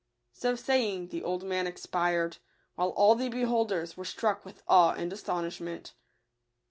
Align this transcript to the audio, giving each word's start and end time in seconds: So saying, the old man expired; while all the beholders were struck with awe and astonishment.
So 0.33 0.55
saying, 0.55 1.09
the 1.09 1.21
old 1.21 1.43
man 1.43 1.67
expired; 1.67 2.37
while 2.73 2.89
all 2.89 3.13
the 3.13 3.29
beholders 3.29 3.95
were 3.95 4.03
struck 4.03 4.43
with 4.43 4.63
awe 4.67 4.93
and 4.93 5.13
astonishment. 5.13 5.93